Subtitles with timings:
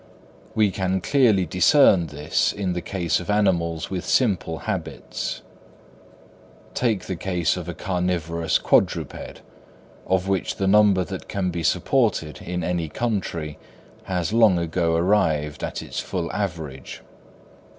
[0.55, 5.43] We can clearly discern this in the case of animals with simple habits.
[6.73, 9.43] Take the case of a carnivorous quadruped,
[10.07, 13.59] of which the number that can be supported in any country
[14.05, 17.03] has long ago arrived at its full average.